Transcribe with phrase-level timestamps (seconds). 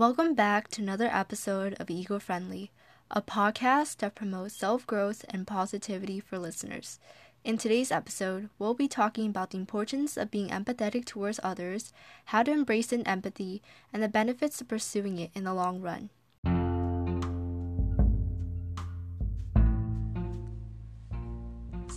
[0.00, 2.70] Welcome back to another episode of Ego Friendly,
[3.10, 6.98] a podcast that promotes self growth and positivity for listeners.
[7.44, 11.92] In today's episode, we'll be talking about the importance of being empathetic towards others,
[12.24, 13.60] how to embrace an empathy,
[13.92, 16.08] and the benefits of pursuing it in the long run.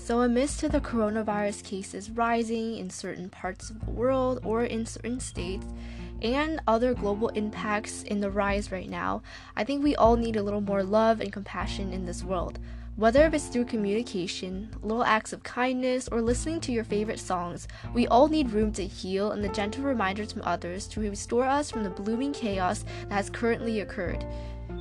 [0.03, 5.21] So, amidst the coronavirus cases rising in certain parts of the world or in certain
[5.21, 5.65] states,
[6.23, 9.21] and other global impacts in the rise right now,
[9.55, 12.59] I think we all need a little more love and compassion in this world.
[12.95, 18.05] Whether it's through communication, little acts of kindness, or listening to your favorite songs, we
[18.07, 21.83] all need room to heal and the gentle reminders from others to restore us from
[21.83, 24.23] the blooming chaos that has currently occurred.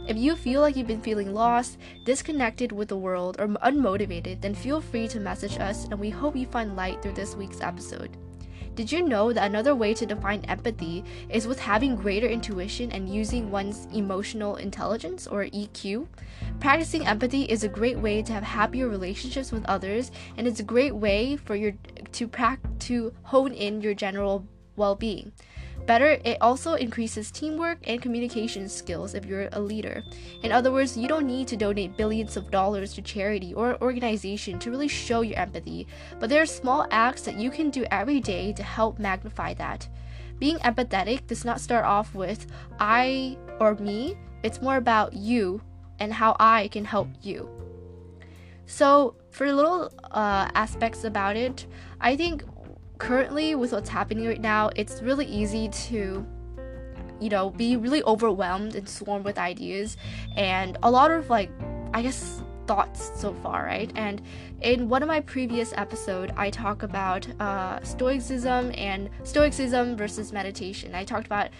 [0.08, 4.54] If you feel like you've been feeling lost, disconnected with the world, or unmotivated, then
[4.54, 8.16] feel free to message us and we hope you find light through this week's episode.
[8.74, 13.12] Did you know that another way to define empathy is with having greater intuition and
[13.12, 16.06] using one's emotional intelligence or EQ?
[16.58, 20.64] Practicing empathy is a great way to have happier relationships with others and it's a
[20.64, 21.72] great way for your
[22.12, 24.46] to prac- to hone in your general
[24.76, 25.32] well-being.
[25.86, 30.02] Better, it also increases teamwork and communication skills if you're a leader.
[30.42, 33.82] In other words, you don't need to donate billions of dollars to charity or an
[33.82, 35.88] organization to really show your empathy,
[36.20, 39.88] but there are small acts that you can do every day to help magnify that.
[40.38, 42.46] Being empathetic does not start off with
[42.78, 45.62] I or me, it's more about you
[45.98, 47.48] and how I can help you.
[48.66, 51.66] So, for little uh, aspects about it,
[52.00, 52.44] I think
[53.02, 56.24] currently with what's happening right now, it's really easy to
[57.20, 59.96] you know, be really overwhelmed and swarmed with ideas
[60.36, 61.50] and a lot of like
[61.94, 63.90] I guess thoughts so far, right?
[63.96, 64.22] And
[64.60, 70.94] in one of my previous episode, I talk about uh, stoicism and stoicism versus meditation.
[70.94, 71.50] I talked about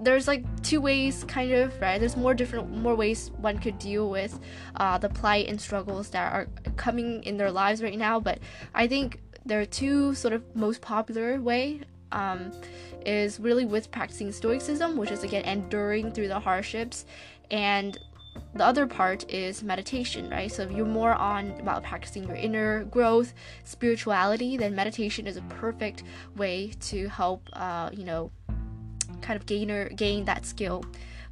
[0.00, 4.10] there's like two ways kind of right there's more different more ways one could deal
[4.10, 4.40] with
[4.76, 8.40] uh, the plight and struggles that are coming in their lives right now but
[8.74, 11.80] i think there are two sort of most popular way
[12.12, 12.52] um,
[13.04, 17.04] is really with practicing stoicism which is again enduring through the hardships.
[17.50, 17.98] And
[18.54, 20.50] the other part is meditation right?
[20.50, 23.34] So if you're more on about practicing your inner growth
[23.64, 26.02] spirituality then meditation is a perfect
[26.36, 28.30] way to help uh, you know
[29.20, 30.84] kind of gainer gain that skill.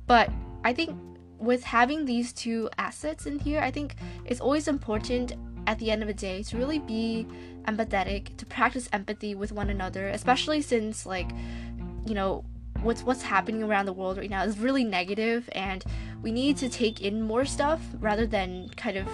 [0.06, 0.31] But
[0.65, 0.97] i think
[1.39, 5.33] with having these two assets in here i think it's always important
[5.67, 7.27] at the end of the day to really be
[7.65, 11.31] empathetic, to practice empathy with one another, especially since like
[12.06, 12.45] you know
[12.83, 15.84] what's what's happening around the world right now is really negative and
[16.21, 19.06] we need to take in more stuff rather than kind of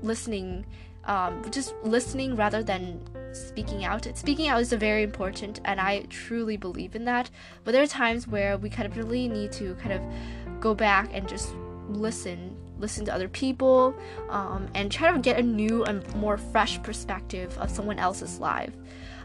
[0.00, 0.64] listening
[1.08, 3.00] um, just listening rather than
[3.32, 4.06] speaking out.
[4.14, 7.30] Speaking out is very important, and I truly believe in that.
[7.64, 11.08] But there are times where we kind of really need to kind of go back
[11.12, 11.54] and just
[11.88, 13.94] listen listen to other people,
[14.30, 18.72] um, and try to get a new and more fresh perspective of someone else's life.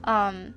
[0.04, 0.56] Um,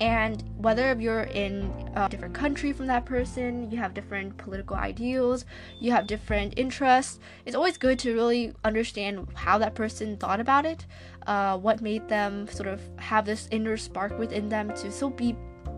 [0.00, 5.44] and whether you're in a different country from that person, you have different political ideals,
[5.80, 10.66] you have different interests, it's always good to really understand how that person thought about
[10.66, 10.86] it,
[11.26, 15.34] uh, what made them sort of have this inner spark within them to still be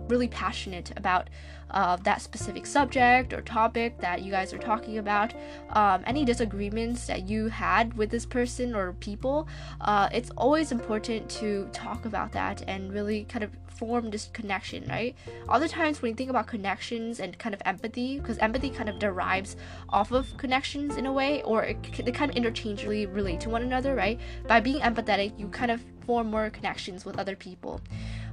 [0.09, 1.31] really passionate about
[1.71, 5.33] uh, that specific subject or topic that you guys are talking about,
[5.71, 9.49] um, any disagreements that you had with this person or people,
[9.81, 13.51] uh, it's always important to talk about that and really kind of
[13.81, 15.17] form this connection, right?
[15.49, 18.99] Other times when you think about connections and kind of empathy, because empathy kind of
[18.99, 19.57] derives
[19.89, 23.63] off of connections in a way, or it, they kind of interchangeably relate to one
[23.63, 24.21] another, right?
[24.47, 27.81] By being empathetic, you kind of form more connections with other people.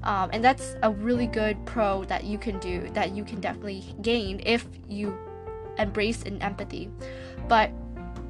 [0.03, 3.83] Um, and that's a really good pro that you can do that you can definitely
[4.01, 5.17] gain if you
[5.77, 6.89] embrace an empathy.
[7.47, 7.71] But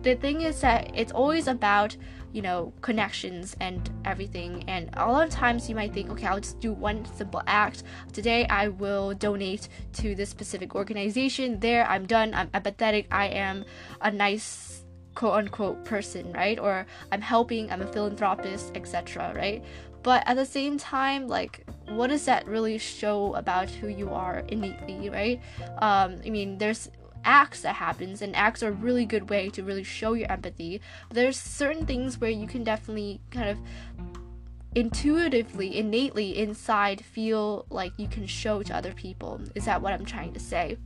[0.03, 1.95] the thing is that it's always about
[2.33, 4.63] you know connections and everything.
[4.67, 7.83] And a lot of times you might think okay i'll just do one simple act.
[8.13, 11.59] Today i will donate to this specific organization.
[11.59, 12.33] There i'm done.
[12.33, 13.07] I'm empathetic.
[13.11, 13.65] I am
[14.01, 14.83] a nice
[15.15, 16.59] quote unquote person right?
[16.59, 17.71] Or i'm helping.
[17.71, 19.63] I'm a philanthropist etc right
[20.07, 24.37] but at the same time like what does that really show about who you are
[24.47, 25.41] innately right?
[25.79, 26.89] Um, i mean there's
[27.25, 30.79] acts that happens and acts are a really good way to really show your empathy.
[31.11, 33.57] There's certain things where you can definitely kind of
[34.75, 39.41] intuitively innately inside feel like you can show to other people.
[39.55, 40.77] Is that what i'm trying to say?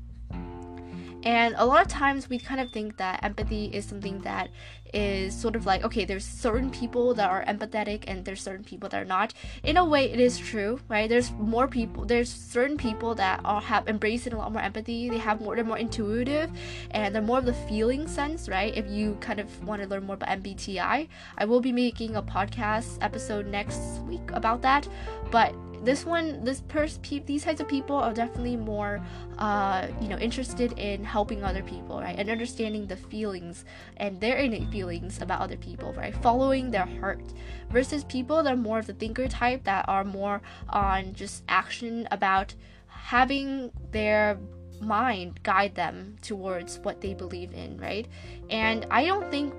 [1.23, 4.50] And a lot of times we kind of think that empathy is something that
[4.93, 8.89] is sort of like okay there's certain people that are empathetic and there's certain people
[8.89, 9.33] that are not.
[9.63, 11.09] In a way it is true right?
[11.09, 15.09] There's more people there's certain people that are have embraced a lot more empathy.
[15.09, 16.51] They have more they're more intuitive
[16.91, 18.75] and they're more of the feeling sense right?
[18.75, 22.23] If you kind of want to learn more about mbti i will be making a
[22.23, 24.87] podcast episode next week about that.
[25.31, 25.53] But
[25.83, 29.01] this one this person pe- these types of people are definitely more
[29.39, 32.15] uh, you know interested in helping other people right?
[32.17, 33.65] And understanding the feelings
[33.97, 34.81] and their innate feelings
[35.22, 36.16] about other people right?
[36.16, 37.22] Following their heart
[37.69, 42.07] versus people that are more of the thinker type that are more on just action
[42.12, 42.54] about
[42.88, 44.38] having their
[44.80, 48.07] mind guide them towards what they believe in right?
[48.50, 49.54] And i don't think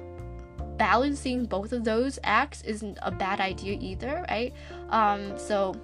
[0.77, 4.53] balancing both of those acts isn't a bad idea either right?
[4.91, 5.75] Um so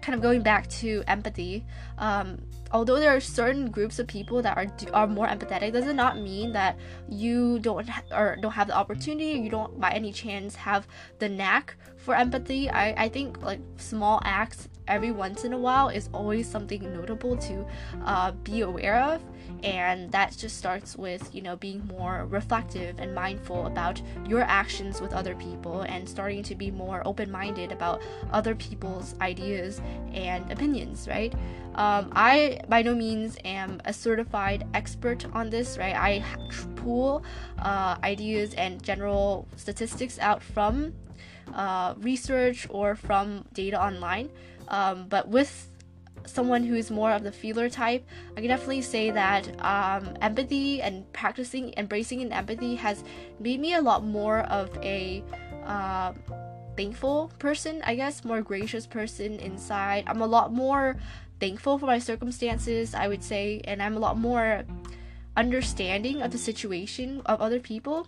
[0.00, 1.64] kind of going back to empathy,
[1.98, 2.38] um,
[2.72, 6.18] although there are certain groups of people that are are more empathetic, does it not
[6.18, 6.76] mean that
[7.08, 10.86] you don't ha- or don't have the opportunity, you don't by any chance have
[11.18, 11.76] the knack
[12.08, 12.70] for empathy.
[12.70, 17.36] I I think like small acts every once in a while is always something notable
[17.36, 17.66] to
[18.06, 19.20] uh, be aware of
[19.62, 25.02] and that just starts with you know being more reflective and mindful about your actions
[25.02, 28.00] with other people and starting to be more open-minded about
[28.32, 29.82] other people's ideas
[30.14, 31.34] and opinions right
[31.74, 36.24] um, i by no means am a certified expert on this right i
[36.76, 37.22] pull
[37.58, 40.94] uh, ideas and general statistics out from
[41.54, 44.30] uh, research or from data online
[44.68, 45.70] um, but with
[46.28, 48.06] someone who's more of the feeler type,
[48.36, 53.02] I can definitely say that um, empathy and practicing embracing in empathy has
[53.40, 55.24] made me a lot more of a
[55.64, 56.12] uh,
[56.76, 60.04] thankful person, I guess, more gracious person inside.
[60.06, 60.96] I'm a lot more
[61.40, 64.64] thankful for my circumstances, I would say, and I'm a lot more
[65.36, 68.06] understanding of the situation of other people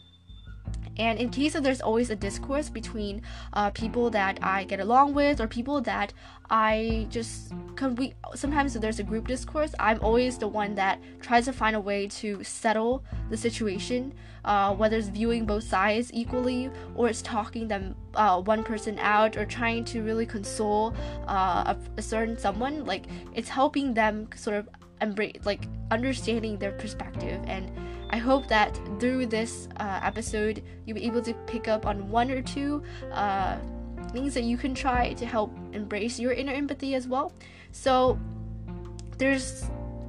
[1.00, 3.23] and in case of there's always a discourse between
[3.55, 6.12] uh, people that I get along with or people that
[6.50, 9.73] I just cause we sometimes there's a group discourse.
[9.79, 14.12] I'm always the one that tries to find a way to settle the situation,
[14.44, 19.38] uh, whether it's viewing both sides equally or it's talking them uh, one person out
[19.38, 20.93] or trying to really console
[21.26, 22.85] uh, a, a certain someone.
[22.85, 24.69] Like it's helping them sort of
[25.00, 27.73] embrace like understanding their perspective and
[28.10, 32.30] I hope that through this uh, episode, you'll be able to pick up on one
[32.30, 33.56] or two uh,
[34.12, 37.32] things that you can try to help embrace your inner empathy as well.
[37.70, 38.18] So,
[39.16, 39.64] there's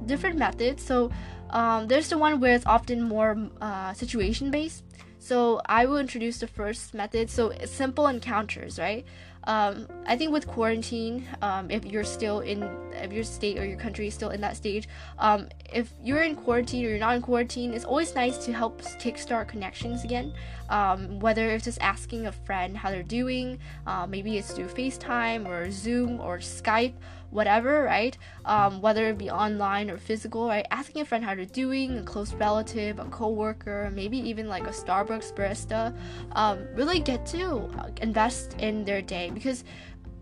[0.06, 0.84] different methods.
[0.84, 1.10] So,
[1.50, 4.82] um, there's the one where it's often more uh, situation based.
[5.20, 7.30] So, I will introduce the first method.
[7.30, 9.06] So, simple encounters, right?
[9.44, 12.62] Um, I think with quarantine, um, if you're still in,
[12.92, 16.36] if your state or your country is still in that stage, um, if you're in
[16.36, 20.32] quarantine or you're not in quarantine, it's always nice to help kickstart connections again.
[20.68, 25.46] Um, whether it's just asking a friend how they're doing, uh, maybe it's through FaceTime
[25.46, 26.94] or Zoom or Skype
[27.32, 28.16] whatever, right?
[28.44, 30.66] Um, whether it be online or physical, right?
[30.70, 34.70] Asking a friend how they're doing, a close relative, a coworker, maybe even like a
[34.70, 35.96] Starbucks barista,
[36.32, 37.68] um, really get to
[38.00, 39.64] invest in their day because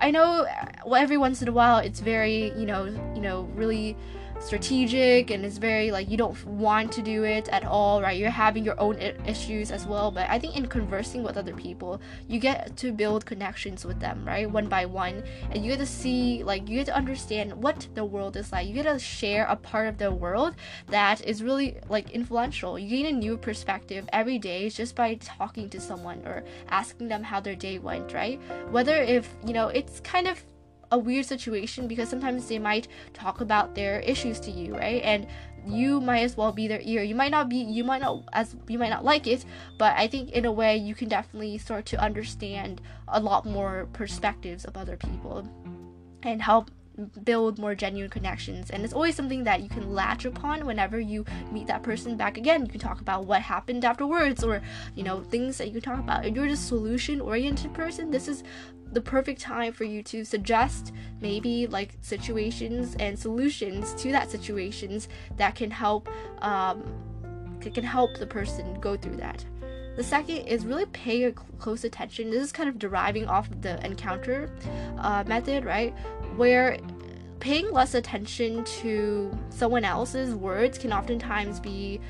[0.01, 0.47] I know
[0.87, 2.85] well, every once in a while it's very, you know,
[3.15, 3.97] you know, really
[4.41, 8.19] strategic and it's very like you don't want to do it at all right?
[8.19, 11.55] You're having your own I- issues as well but i think in conversing with other
[11.55, 15.23] people you get to build connections with them right one by one.
[15.51, 18.67] And you get to see like you get to understand what the world is like.
[18.67, 20.55] You get to share a part of the world
[20.89, 22.79] that is really like influential.
[22.79, 27.23] You gain a new perspective every day just by talking to someone or asking them
[27.23, 28.41] how their day went right?
[28.71, 30.43] Whether if you know it's kind of
[30.91, 35.03] a weird situation because sometimes they might talk about their issues to you, right?
[35.03, 35.27] And
[35.67, 37.03] you might as well be their ear.
[37.03, 39.45] You might not be you might not as you might not like it,
[39.79, 43.89] but I think in a way you can definitely start to understand a lot more
[43.93, 45.49] perspectives of other people
[46.23, 46.71] and help
[47.25, 51.25] build more genuine connections and it's always something that you can latch upon whenever you
[51.51, 54.61] meet that person back again you can talk about what happened afterwards or
[54.95, 58.29] you know things that you can talk about if you're a solution oriented person this
[58.29, 58.43] is
[58.93, 65.09] the perfect time for you to suggest maybe like situations and solutions to that situations
[65.37, 66.09] that can help
[66.43, 66.83] um,
[67.61, 69.45] can help the person go through that.
[69.97, 72.31] The second is really pay a close attention.
[72.31, 74.51] This is kind of deriving off of the encounter
[74.99, 75.93] uh, method, right?
[76.37, 76.79] Where
[77.41, 82.01] paying less attention to someone else's words can oftentimes be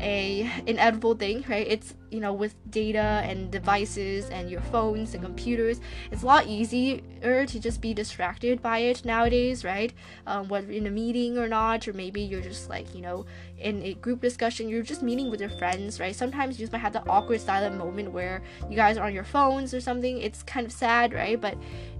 [0.00, 1.66] a inedible thing, right?
[1.68, 6.46] It's you know with data and devices and your phones and computers it's a lot
[6.46, 7.00] easier
[7.46, 9.92] to just be distracted by it nowadays right?
[10.26, 13.26] Um, whether in a meeting or not or maybe you're just like you know
[13.58, 16.14] in a group discussion you're just meeting with your friends right?
[16.14, 19.24] Sometimes you just might have the awkward silent moment where you guys are on your
[19.24, 20.18] phones or something.
[20.18, 21.40] It's kind of sad right?
[21.40, 21.56] But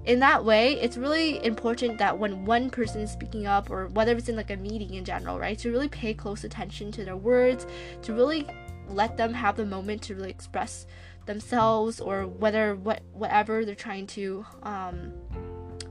[0.06, 4.16] in that way it's really important that when one person is speaking up or whether
[4.16, 7.16] it's in like a meeting in general right to really pay close attention to their
[7.16, 7.66] words
[8.02, 8.46] to really
[8.88, 10.86] let them have the moment to really express
[11.26, 15.12] themselves or whether what whatever they're trying to um,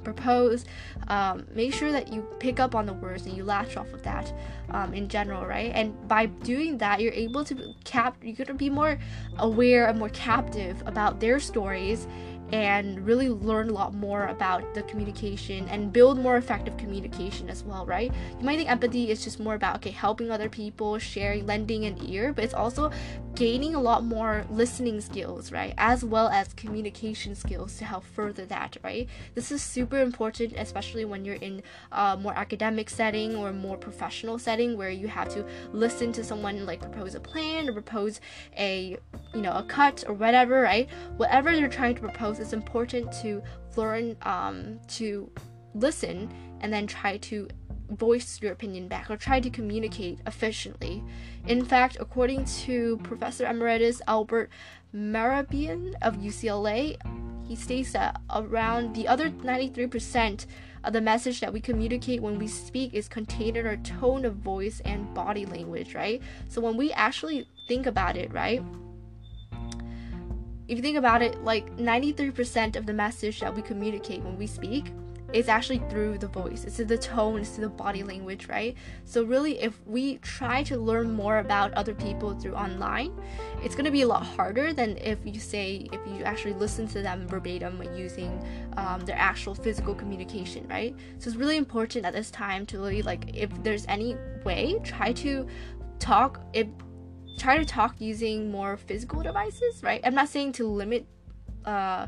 [0.03, 0.63] propose
[1.10, 4.01] um, make sure that you pick up on the words and you latch off of
[4.03, 4.34] that
[4.69, 5.72] um, in general right?
[5.75, 8.98] And by doing that you're able to cap you're going to be more
[9.39, 12.07] aware and more captive about their stories
[12.51, 17.63] and really learn a lot more about the communication and build more effective communication as
[17.63, 18.11] well, right?
[18.39, 21.97] You might think empathy is just more about okay, helping other people, sharing, lending an
[22.07, 22.91] ear, but it's also
[23.35, 25.73] gaining a lot more listening skills, right?
[25.77, 29.09] As well as communication skills to help further that, right?
[29.33, 31.61] This is super important, especially when you're in
[31.91, 36.65] a more academic setting or more professional setting where you have to listen to someone
[36.65, 38.21] like propose a plan or propose
[38.57, 38.97] a
[39.33, 40.89] you know a cut or whatever, right?
[41.17, 43.42] Whatever they're trying to propose, it's important to
[43.75, 45.30] learn um, to
[45.74, 47.48] listen and then try to
[47.92, 51.04] voice your opinion back or try to communicate efficiently.
[51.48, 54.50] In fact, according to Professor Emeritus Albert
[54.94, 56.98] Mehrabian of UCLA,
[57.48, 60.46] he states that around the other 93%
[60.84, 64.36] of the message that we communicate when we speak is contained in our tone of
[64.36, 66.22] voice and body language, right?
[66.48, 68.63] So when we actually think about it, right?
[70.67, 74.48] If you think about it, like 93% of the message that we communicate when we
[74.48, 74.91] speak
[75.34, 76.63] is actually through the voice.
[76.63, 78.75] It's through the tone it's through the body language right?
[79.03, 83.12] So really if we try to learn more about other people through online
[83.62, 86.88] it's going to be a lot harder than if you say if you actually listen
[86.89, 88.41] to them verbatim using
[88.77, 90.95] um, their actual physical communication right?
[91.19, 95.12] So it's really important at this time to really like if there's any way try
[95.13, 95.48] to
[96.00, 96.67] talk if
[97.38, 100.01] try to talk using more physical devices right?
[100.04, 101.06] I'm not saying to limit
[101.65, 102.08] uh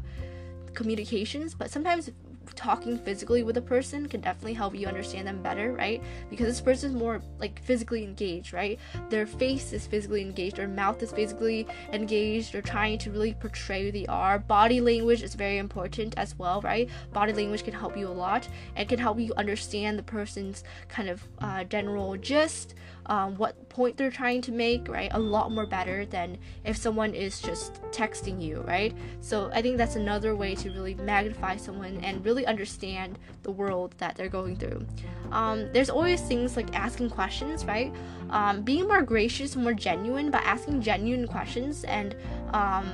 [0.73, 2.11] communications but sometimes
[2.55, 6.01] talking physically with a person can definitely help you understand them better, right?
[6.29, 8.79] Because this person is more like physically engaged, right?
[9.09, 13.85] Their face is physically engaged, their mouth is physically engaged, they're trying to really portray
[13.85, 14.39] who they are.
[14.39, 16.89] Body language is very important as well, right?
[17.13, 21.09] Body language can help you a lot and can help you understand the person's kind
[21.09, 22.75] of uh, general gist
[23.07, 25.09] um, what point they're trying to make, right?
[25.13, 28.93] A lot more better than if someone is just texting you, right?
[29.21, 33.95] So I think that's another way to really magnify someone and really understand the world
[33.97, 34.85] that they're going through.
[35.31, 37.93] Um, there's always things like asking questions, right?
[38.29, 42.15] Um, being more gracious, more genuine by asking genuine questions and
[42.53, 42.85] um,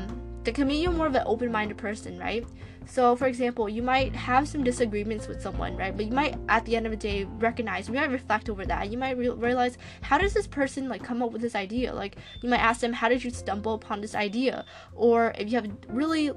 [0.43, 2.45] that can make you more of an open-minded person, right?
[2.85, 5.95] So, for example, you might have some disagreements with someone, right?
[5.95, 8.91] But you might, at the end of the day, recognize, you might reflect over that.
[8.91, 11.93] You might re- realize, how does this person like come up with this idea?
[11.93, 14.65] Like, you might ask them, how did you stumble upon this idea?
[14.95, 16.31] Or if you have really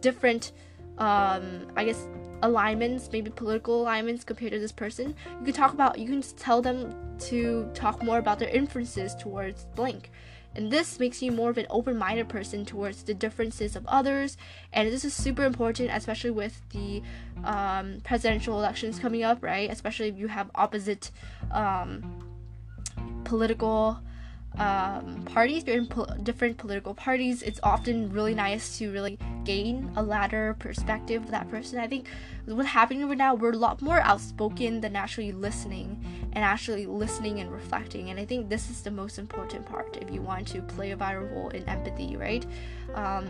[0.00, 0.52] different,
[0.98, 2.06] um, I guess,
[2.42, 6.62] alignments, maybe political alignments compared to this person, you can talk about, you can tell
[6.62, 10.10] them to talk more about their inferences towards blank.
[10.54, 14.36] And this makes you more of an open-minded person towards the differences of others.
[14.72, 17.02] And this is super important especially with the
[17.44, 19.70] um, presidential elections coming up right?
[19.70, 21.10] Especially if you have opposite
[21.52, 22.24] um,
[23.24, 24.00] political
[24.58, 30.56] um, parties, po- different political parties, it's often really nice to really gain a ladder
[30.58, 31.78] perspective of that person.
[31.78, 32.08] I think
[32.46, 37.40] what's happening right now, we're a lot more outspoken than actually listening and actually listening
[37.40, 38.10] and reflecting.
[38.10, 40.96] And I think this is the most important part if you want to play a
[40.96, 42.44] vital role in empathy, right?
[42.94, 43.28] Um,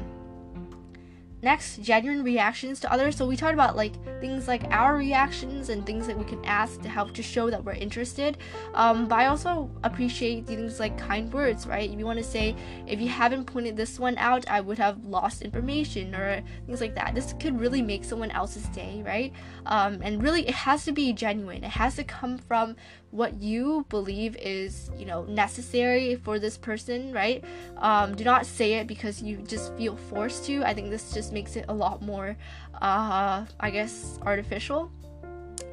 [1.40, 3.16] Next, genuine reactions to others.
[3.16, 6.80] So we talked about like things like our reactions and things that we can ask
[6.83, 8.38] to help to show that we're interested.
[8.75, 11.88] Um, but I also appreciate things like kind words, right?
[11.88, 12.57] You want to say,
[12.88, 16.97] if you haven't pointed this one out, I would have lost information or things like
[16.97, 17.14] that.
[17.14, 19.33] This could really make someone else's day, right?
[19.66, 21.62] Um, and really, it has to be genuine.
[21.62, 22.75] It has to come from
[23.11, 27.42] what you believe is you know necessary for this person right
[27.78, 31.27] um, do not say it because you just feel forced to i think this just
[31.32, 32.37] makes it a lot more
[32.80, 34.90] uh, i guess artificial.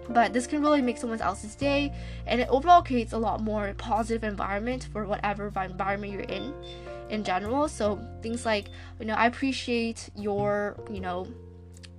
[0.08, 1.92] But this can really make someone else's day
[2.28, 6.54] and it overall creates a lot more positive environment for whatever environment you're in
[7.10, 7.68] in general.
[7.68, 8.70] So things like
[9.00, 11.28] you know i appreciate your you know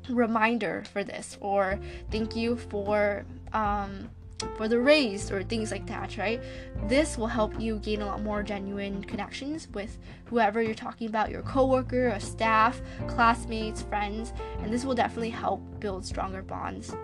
[0.08, 1.78] reminder for this or
[2.10, 4.08] thank you for um,
[4.56, 6.40] for the race or things like that, right?
[6.88, 11.30] This will help you gain a lot more genuine connections with whoever you're talking about,
[11.30, 16.94] your coworker, or staff, classmates, friends, and this will definitely help build stronger bonds.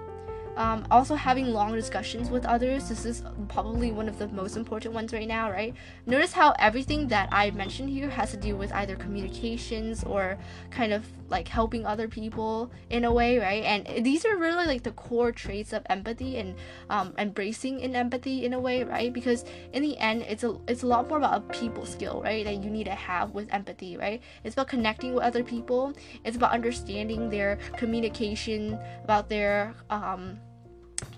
[0.56, 2.88] Um, also, having long discussions with others.
[2.88, 5.74] This is probably one of the most important ones right now, right?
[6.04, 10.36] Notice how everything that I mentioned here has to do with either communications or
[10.70, 13.64] kind of like helping other people in a way, right?
[13.64, 16.54] And these are really like the core traits of empathy and
[16.90, 19.12] um, embracing in empathy in a way, right?
[19.12, 22.44] Because in the end, it's a it's a lot more about a people skill, right?
[22.44, 24.22] That you need to have with empathy, right?
[24.44, 25.94] It's about connecting with other people.
[26.24, 30.38] It's about understanding their communication, about their um,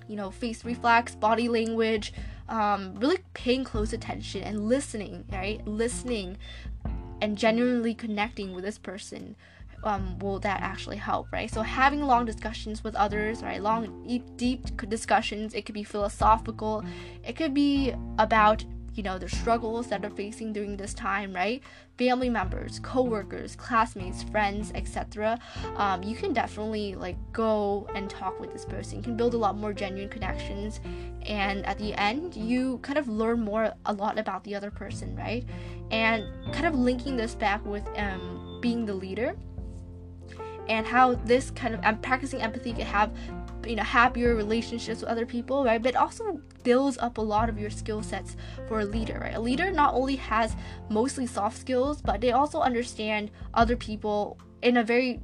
[0.09, 2.13] you know, face reflex, body language,
[2.49, 5.67] um, really paying close attention and listening, right?
[5.67, 6.39] Listening
[7.21, 9.35] and genuinely connecting with this person.
[9.85, 11.51] Um, will that actually help, right?
[11.51, 13.63] So having long discussions with others, right?
[13.63, 15.55] Long, deep deep discussions.
[15.55, 16.83] It could be philosophical.
[17.23, 18.65] It could be about
[18.95, 21.63] you know the struggles that they're facing during this time right
[21.99, 25.39] family members co-workers classmates friends etc
[25.77, 29.37] um, you can definitely like go and talk with this person you can build a
[29.37, 30.81] lot more genuine connections
[31.27, 35.15] and at the end you kind of learn more a lot about the other person
[35.17, 35.45] right
[35.91, 39.35] and kind of linking this back with um, being the leader
[40.69, 43.13] and how this kind of practicing empathy can have
[43.67, 45.83] you know happier relationships with other people right?
[45.83, 48.37] But also builds up a lot of your skill sets
[48.69, 49.35] for a leader right?
[49.35, 50.55] A leader not only has
[50.91, 55.21] mostly soft skills but they also understand other people in a very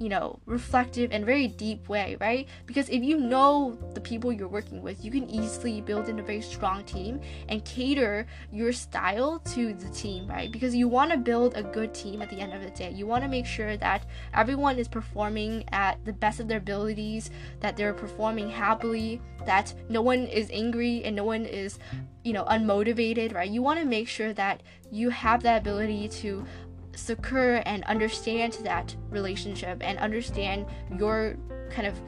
[0.00, 2.48] you know, reflective and very deep way, right?
[2.64, 6.22] Because if you know the people you're working with, you can easily build in a
[6.22, 10.50] very strong team and cater your style to the team, right?
[10.50, 12.90] Because you want to build a good team at the end of the day.
[12.90, 17.30] You want to make sure that everyone is performing at the best of their abilities,
[17.60, 21.78] that they're performing happily, that no one is angry and no one is,
[22.24, 23.50] you know, unmotivated, right?
[23.50, 26.46] You want to make sure that you have that ability to
[27.00, 30.66] secure and understand that relationship and understand
[30.98, 31.36] your
[31.70, 32.00] kind of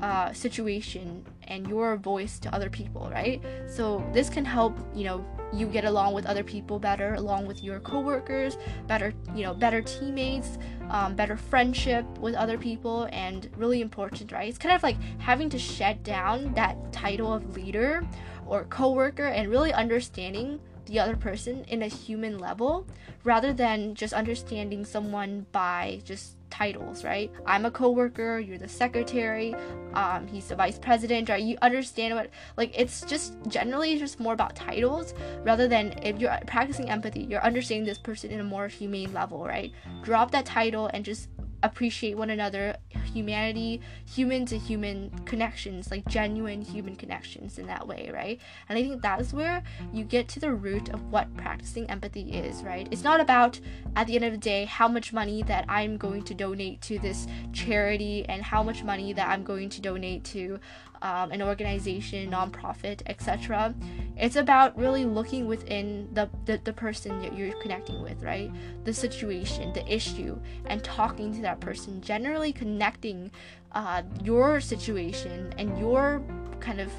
[0.00, 3.42] uh, situation and your voice to other people, right?
[3.68, 7.62] So this can help, you know, you get along with other people better, along with
[7.62, 10.58] your coworkers, better, you know, better teammates,
[10.90, 14.48] um, better friendship with other people, and really important, right?
[14.48, 18.06] It's kind of like having to shed down that title of leader
[18.46, 22.86] or coworker and really understanding the other person in a human level
[23.24, 27.30] rather than just understanding someone by just titles, right?
[27.44, 29.54] I'm a coworker, you're the secretary,
[29.94, 31.42] um, he's the vice president, right?
[31.42, 36.36] You understand what like it's just generally just more about titles rather than if you're
[36.46, 39.72] practicing empathy, you're understanding this person in a more humane level, right?
[40.02, 41.28] Drop that title and just
[41.66, 42.76] appreciate one another,
[43.12, 48.40] humanity, human to human connections, like genuine human connections in that way, right?
[48.68, 52.62] And I think that's where you get to the root of what practicing empathy is,
[52.62, 52.88] right?
[52.90, 53.60] It's not about,
[53.94, 56.98] at the end of the day, how much money that I'm going to donate to
[56.98, 60.58] this charity and how much money that I'm going to donate to
[61.02, 63.74] um, an organization, nonprofit, etc.
[64.16, 68.50] It's about really looking within the, the, the person that you're connecting with, right?
[68.84, 73.30] The situation, the issue, and talking to that person, generally connecting
[73.72, 76.22] uh, your situation and your
[76.60, 76.90] kind of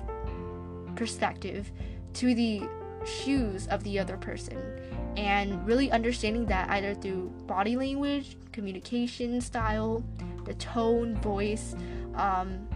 [0.95, 1.71] perspective
[2.13, 2.63] to the
[3.05, 4.57] shoes of the other person
[5.15, 10.03] and really understanding that either through body language, communication style,
[10.45, 11.75] the tone, voice,
[12.15, 12.67] um,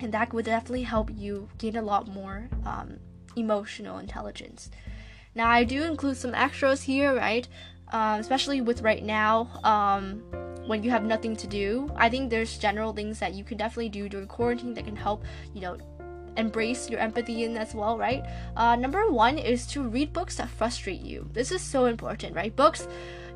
[0.00, 2.98] and that would definitely help you gain a lot more um,
[3.36, 4.70] emotional intelligence.
[5.34, 7.46] Now, I do include some extras here, right?
[7.92, 10.22] Um, especially with right now, um,
[10.66, 11.90] when you have nothing to do.
[11.96, 15.24] I think there's general things that you can definitely do during quarantine that can help,
[15.54, 15.76] you know,
[16.36, 18.24] embrace your empathy in as well, right?
[18.56, 21.28] Uh, number one is to read books that frustrate you.
[21.32, 22.54] This is so important, right?
[22.54, 22.86] Books,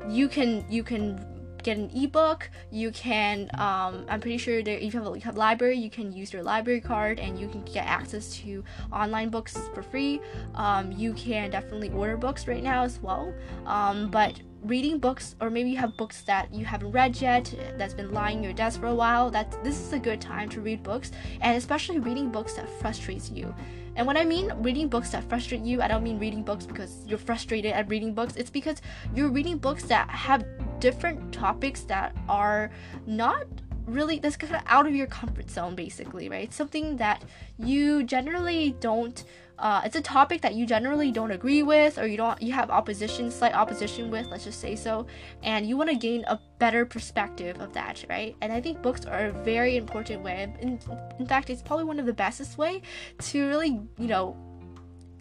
[0.07, 1.25] you can you can
[1.63, 2.49] get an ebook.
[2.71, 5.89] You can, um, I'm pretty sure that if you have a, you have library, you
[5.89, 10.21] can use your library card and you can get access to online books for free.
[10.55, 13.33] Um, you can definitely order books right now as well.
[13.65, 17.93] Um, but reading books, or maybe you have books that you haven't read yet, that's
[17.93, 20.61] been lying in your desk for a while, that this is a good time to
[20.61, 23.53] read books, and especially reading books that frustrates you.
[23.95, 27.03] And when I mean reading books that frustrate you, I don't mean reading books because
[27.07, 28.35] you're frustrated at reading books.
[28.35, 28.81] It's because
[29.13, 30.45] you're reading books that have
[30.79, 32.71] different topics that are
[33.05, 33.45] not
[33.85, 37.23] really that's kind of out of your comfort zone basically right something that
[37.57, 39.25] you generally don't
[39.61, 42.69] uh, it's a topic that you generally don't agree with or you don't you have
[42.69, 45.05] opposition slight opposition with let's just say so
[45.43, 48.35] and you want to gain a better perspective of that right?
[48.41, 50.79] And i think books are a very important way in,
[51.19, 52.81] in fact it's probably one of the bestest way
[53.19, 54.35] to really you know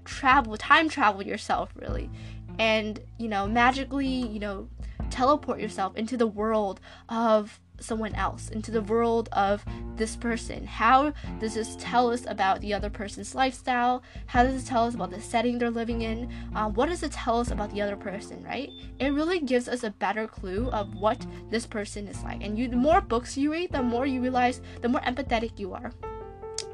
[0.05, 2.11] travel time travel yourself really.
[2.59, 4.69] And you know magically you know
[5.11, 9.65] teleport yourself into the world of someone else, into the world of
[9.97, 10.67] this person?
[10.67, 14.03] How does this tell us about the other person's lifestyle?
[14.27, 16.33] How does it tell us about the setting they're living in?
[16.55, 18.71] Um, what does it tell us about the other person, right?
[18.99, 22.43] It really gives us a better clue of what this person is like.
[22.43, 25.75] And you, the more books you read, the more you realize, the more empathetic you
[25.75, 25.93] are.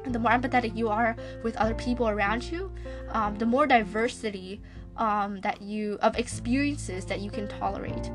[0.05, 2.71] And the more empathetic you are with other people around you,
[3.09, 4.61] um, the more diversity
[4.97, 8.11] um, that you of experiences that you can tolerate.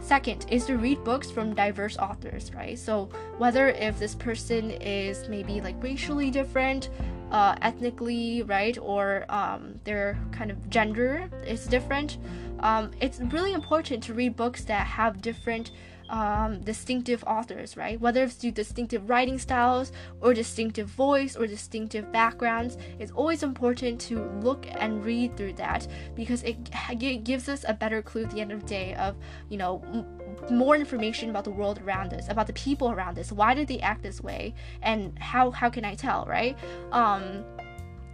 [0.00, 2.78] Second is to read books from diverse authors, right?
[2.78, 3.08] So
[3.38, 6.88] whether if this person is maybe like racially different,
[7.30, 12.18] uh, ethnically, right, or um, their kind of gender is different,
[12.60, 15.70] um, it's really important to read books that have different
[16.10, 17.98] um, distinctive authors, right?
[17.98, 24.00] Whether it's through distinctive writing styles or distinctive voice or distinctive backgrounds, it's always important
[24.02, 26.56] to look and read through that because it,
[26.90, 29.16] it gives us a better clue at the end of the day of,
[29.48, 30.04] you know, m-
[30.50, 33.30] more information about the world around us, about the people around us.
[33.30, 36.58] Why did they act this way, and how how can I tell, right?
[36.92, 37.44] Um,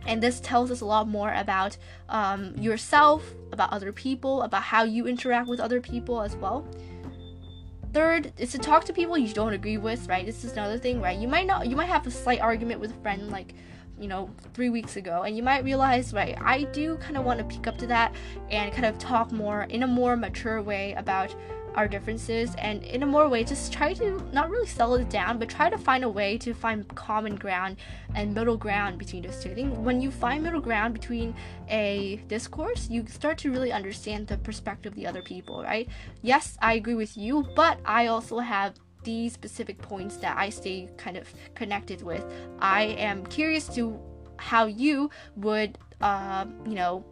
[0.06, 1.76] and this tells us a lot more about
[2.08, 6.66] um, yourself, about other people, about how you interact with other people as well.
[7.96, 10.26] Third is to talk to people you don't agree with, right?
[10.26, 11.18] This is another thing, right?
[11.18, 13.54] You might not, you might have a slight argument with a friend, like,
[13.98, 17.38] you know, three weeks ago, and you might realize, right, I do kind of want
[17.38, 18.14] to pick up to that
[18.50, 21.34] and kind of talk more in a more mature way about
[21.76, 25.38] our differences and in a more way just try to not really settle it down
[25.38, 27.76] but try to find a way to find common ground
[28.14, 29.50] and middle ground between those two.
[29.50, 31.34] I think when you find middle ground between
[31.68, 35.88] a discourse, you start to really understand the perspective of the other people, right?
[36.22, 40.88] Yes, I agree with you, but I also have these specific points that I stay
[40.96, 42.24] kind of connected with.
[42.58, 43.98] I am curious to
[44.38, 47.04] how you would, uh, you know,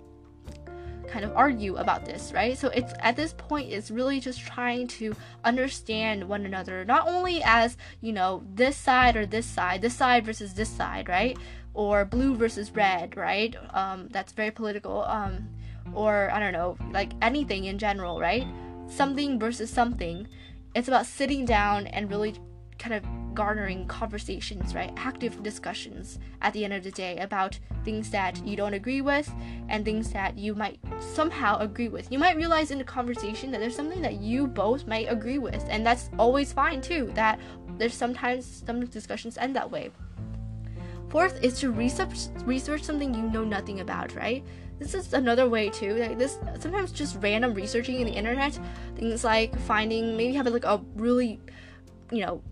[1.09, 2.57] kind of argue about this, right?
[2.57, 5.15] So it's at this point it's really just trying to
[5.45, 10.25] understand one another, not only as, you know, this side or this side, this side
[10.25, 11.39] versus this side, right?
[11.75, 13.55] Or blue versus red, right?
[13.73, 15.05] Um, that's very political.
[15.05, 15.49] Um,
[15.93, 18.47] or I don't know, like anything in general, right?
[18.89, 20.27] Something versus something.
[20.75, 22.35] It's about sitting down and really
[22.79, 23.05] kind of
[23.35, 24.93] garnering conversations, right?
[24.97, 29.31] Active discussions at the end of the day about things that you don't agree with
[29.69, 32.11] and things that you might somehow agree with.
[32.11, 35.65] You might realize in the conversation that there's something that you both might agree with,
[35.69, 37.11] and that's always fine too.
[37.15, 37.41] That
[37.77, 39.91] there's sometimes some discussions end that way.
[41.09, 44.45] Fourth is to research research something you know nothing about, right?
[44.79, 45.95] This is another way too.
[45.95, 48.59] Like this sometimes just random researching in the internet,
[48.97, 51.41] things like finding maybe have like a really
[52.11, 52.43] you know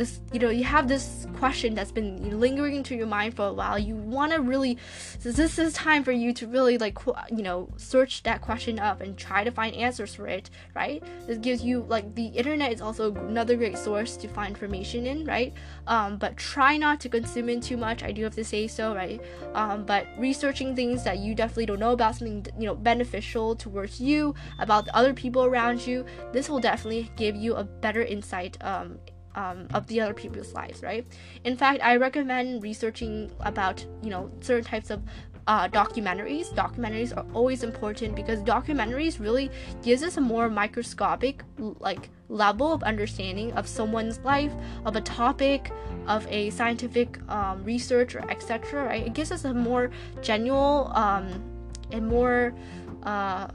[0.00, 3.52] this you know you have this question that's been lingering into your mind for a
[3.52, 3.78] while.
[3.78, 4.78] You want to really
[5.22, 6.98] this is time for you to really like
[7.30, 11.04] you know search that question up and try to find answers for it right?
[11.26, 15.26] This gives you like the internet is also another great source to find information in
[15.26, 15.52] right?
[15.86, 18.02] Um, but try not to consume it too much.
[18.02, 19.20] I do have to say so right?
[19.54, 24.00] Um, but researching things that you definitely don't know about something you know beneficial towards
[24.00, 28.56] you about the other people around you this will definitely give you a better insight
[28.62, 28.98] um,
[29.34, 31.06] um, of the other people's lives, right?
[31.44, 35.02] In fact, I recommend researching about you know certain types of
[35.46, 36.52] uh, documentaries.
[36.54, 39.50] Documentaries are always important because documentaries really
[39.82, 44.52] gives us a more microscopic like level of understanding of someone's life,
[44.84, 45.72] of a topic,
[46.06, 48.84] of a scientific um, research or etc.
[48.84, 49.06] Right?
[49.06, 49.90] It gives us a more
[50.22, 51.42] genuine um,
[51.90, 52.54] and more
[53.02, 53.48] uh,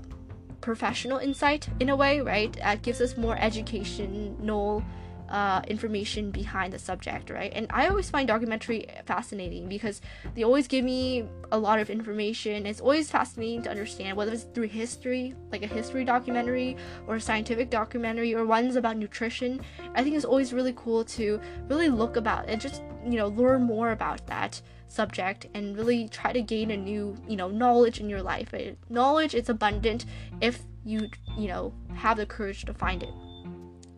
[0.62, 2.58] professional insight in a way, right?
[2.62, 4.84] It gives us more educational
[5.30, 7.52] uh, information behind the subject, right?
[7.54, 10.02] And I always find documentary fascinating because
[10.36, 12.66] they always give me a lot of information.
[12.66, 17.22] It's always fascinating to understand whether it's through history, like a history documentary, or a
[17.22, 19.62] scientific documentary, or ones about nutrition.
[19.96, 23.64] I think it's always really cool to really look about and just you know learn
[23.64, 28.10] more about that subject and really try to gain a new you know knowledge in
[28.10, 28.54] your life.
[28.90, 30.06] Knowledge is abundant
[30.42, 33.10] if you you know have the courage to find it.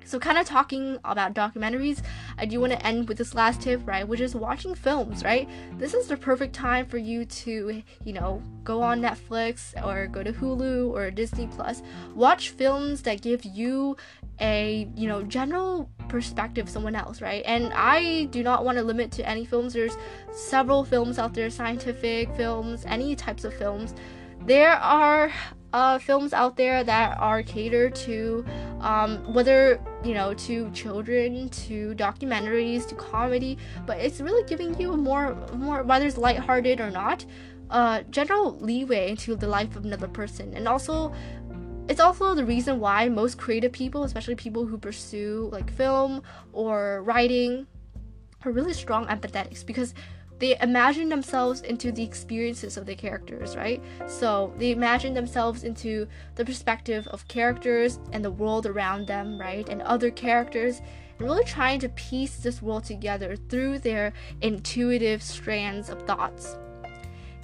[0.07, 2.01] So, kind of talking about documentaries,
[2.37, 4.07] I do want to end with this last tip, right?
[4.07, 5.49] Which is watching films, right?
[5.77, 10.23] This is the perfect time for you to, you know, go on Netflix or go
[10.23, 11.83] to Hulu or Disney Plus.
[12.15, 13.97] Watch films that give you
[14.39, 17.43] a, you know, general perspective someone else, right?
[17.45, 19.73] And I do not want to limit to any films.
[19.73, 19.97] There's
[20.31, 23.93] several films out there, scientific films, any types of films.
[24.45, 25.33] There are
[25.73, 28.45] uh, films out there that are catered to
[28.79, 34.95] um, whether you know to children to documentaries to comedy but it's really giving you
[34.95, 37.25] more more whether it's lighthearted or not
[37.69, 40.53] uh, general leeway into the life of another person.
[40.53, 41.13] And also
[41.89, 47.01] it's also the reason why most creative people especially people who pursue like film or
[47.03, 47.65] writing
[48.43, 49.93] are really strong empathetics because
[50.39, 53.81] they imagine themselves into the experiences of the characters, right?
[54.07, 59.67] So they imagine themselves into the perspective of characters and the world around them, right?
[59.67, 60.81] And other characters,
[61.19, 66.57] and really trying to piece this world together through their intuitive strands of thoughts.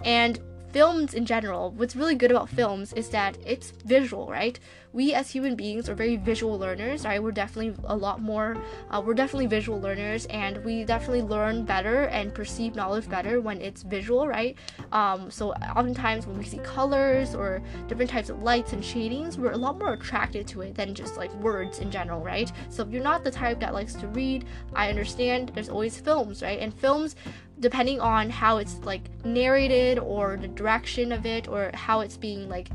[0.05, 0.39] And
[0.71, 4.59] films in general, what's really good about films is that it's visual, right?
[4.93, 7.21] We as human beings are very visual learners, right?
[7.21, 8.57] We're definitely a lot more,
[8.91, 13.59] uh, we're definitely visual learners, and we definitely learn better and perceive knowledge better when
[13.59, 14.55] it's visual, right?
[14.91, 19.51] Um, so oftentimes when we see colors or different types of lights and shadings, we're
[19.51, 22.51] a lot more attracted to it than just like words in general, right?
[22.69, 26.43] So if you're not the type that likes to read, I understand there's always films,
[26.43, 26.59] right?
[26.59, 27.15] And films
[27.59, 32.49] depending on how it's like narrated or the direction of it or how it's being
[32.49, 32.69] like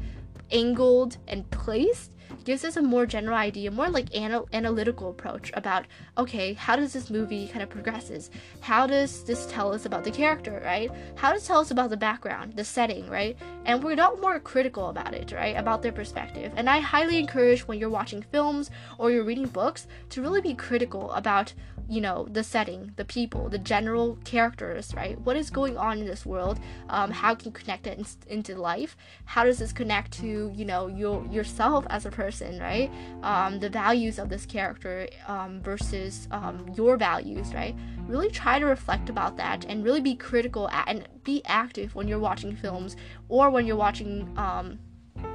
[0.50, 2.12] angled and placed
[2.44, 5.86] gives us a more general idea, more like anal- analytical approach about
[6.16, 8.30] okay, how does this movie kind of progresses?
[8.60, 10.90] How does this tell us about the character, right?
[11.16, 13.36] How does it tell us about the background, the setting, right?
[13.64, 15.56] And we're not more critical about it, right?
[15.56, 16.52] About their perspective.
[16.56, 20.54] And I highly encourage when you're watching films or you're reading books to really be
[20.54, 21.52] critical about
[21.88, 26.06] you know the setting the people the general characters right what is going on in
[26.06, 26.60] this world
[26.90, 30.64] um, how can you connect it in, into life how does this connect to you
[30.64, 32.90] know your yourself as a person right?
[33.22, 37.76] Um, the values of this character um, versus um, your values right?
[38.08, 42.18] Really try to reflect about that and really be critical and be active when you're
[42.30, 42.96] watching films
[43.28, 44.80] or when you're watching um,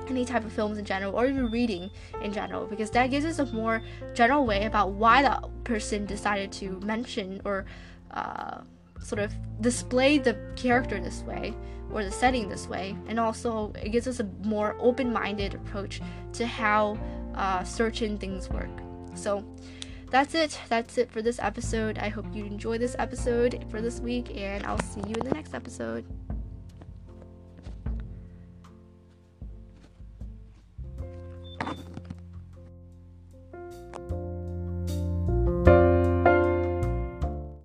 [0.09, 1.89] any type of films in general or even reading
[2.21, 3.81] in general because that gives us a more
[4.13, 7.65] general way about why that person decided to mention or
[8.11, 8.59] uh,
[9.03, 11.53] sort of display the character this way
[11.91, 16.45] or the setting this way and also it gives us a more open-minded approach to
[16.45, 16.97] how
[17.35, 18.69] uh, certain things work.
[19.15, 19.43] So
[20.09, 20.59] that's it.
[20.69, 21.97] That's it for this episode.
[21.97, 25.33] I hope you enjoy this episode for this week and i'll see you in the
[25.33, 26.05] next episode